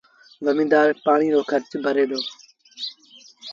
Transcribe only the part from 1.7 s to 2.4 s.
ڀري دو